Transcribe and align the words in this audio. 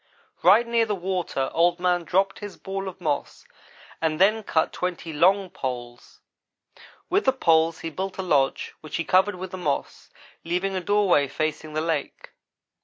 "Right 0.41 0.65
near 0.65 0.87
the 0.87 0.95
water 0.95 1.51
Old 1.53 1.79
man 1.79 2.05
dropped 2.05 2.39
his 2.39 2.57
ball 2.57 2.87
of 2.87 2.99
moss 2.99 3.45
and 4.01 4.19
then 4.19 4.41
cut 4.41 4.73
twenty 4.73 5.13
long 5.13 5.51
poles. 5.51 6.21
With 7.07 7.25
the 7.25 7.31
poles 7.31 7.81
he 7.81 7.91
built 7.91 8.17
a 8.17 8.23
lodge 8.23 8.73
which 8.81 8.95
he 8.95 9.03
covered 9.03 9.35
with 9.35 9.51
the 9.51 9.57
moss, 9.57 10.09
leaving 10.43 10.75
a 10.75 10.81
doorway 10.81 11.27
facing 11.27 11.73
the 11.75 11.81
lake. 11.81 12.31